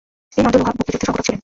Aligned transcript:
M 0.39 0.45
Abdul 0.47 0.61
Wahab 0.63 0.75
মুক্তিযুদ্ধের 0.77 1.07
সংগঠক 1.07 1.25
ছিলেন। 1.27 1.39